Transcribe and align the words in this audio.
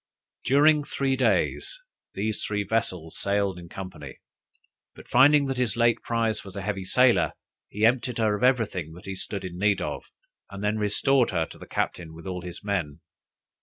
During 0.43 0.83
three 0.83 1.15
days, 1.15 1.79
these 2.15 2.43
three 2.43 2.63
vessels 2.63 3.15
sailed 3.19 3.59
in 3.59 3.69
company, 3.69 4.17
but 4.95 5.07
finding 5.07 5.45
that 5.45 5.59
his 5.59 5.77
late 5.77 6.01
prize 6.01 6.43
was 6.43 6.55
a 6.55 6.63
heavy 6.63 6.85
sailer, 6.85 7.33
he 7.69 7.85
emptied 7.85 8.17
her 8.17 8.33
of 8.35 8.41
everything 8.43 8.93
that 8.93 9.05
he 9.05 9.13
stood 9.13 9.45
in 9.45 9.59
need 9.59 9.79
of, 9.79 10.05
and 10.49 10.63
then 10.63 10.79
restored 10.79 11.29
her 11.29 11.45
to 11.45 11.59
the 11.59 11.67
captain 11.67 12.15
with 12.15 12.25
all 12.25 12.41
his 12.41 12.63
men. 12.63 13.01